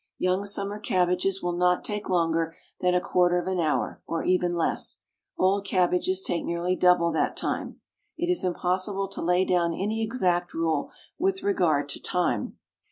[0.17, 4.51] Young summer cabbages will not take longer than a quarter of an hour, or even
[4.55, 5.01] less;
[5.37, 7.79] old cabbages take nearly double that time.
[8.17, 12.57] It is impossible to lay down any exact rule with regard to time.